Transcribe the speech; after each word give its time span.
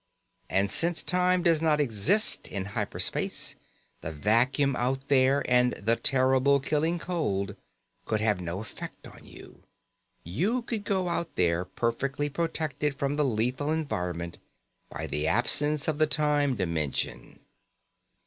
_And 0.49 0.71
since 0.71 1.03
time 1.03 1.43
does 1.43 1.61
not 1.61 1.79
exist 1.79 2.47
in 2.47 2.65
hyper 2.73 2.99
space, 2.99 3.55
the 4.01 4.11
vacuum 4.11 4.75
out 4.75 5.09
there 5.09 5.43
and 5.47 5.73
the 5.73 5.95
terrible, 5.95 6.59
killing 6.59 6.97
cold, 6.97 7.55
could 8.05 8.19
have 8.19 8.41
no 8.41 8.61
effect 8.61 9.05
on 9.05 9.23
you. 9.25 9.61
You 10.23 10.63
could 10.63 10.85
go 10.85 11.07
out 11.07 11.35
there 11.35 11.65
perfectly 11.65 12.29
protected 12.29 12.95
from 12.95 13.13
the 13.13 13.23
lethal 13.25 13.71
environment 13.71 14.39
by 14.89 15.05
the 15.05 15.27
absence 15.27 15.87
of 15.87 15.99
the 15.99 16.07
time 16.07 16.55
dimension. 16.55 17.41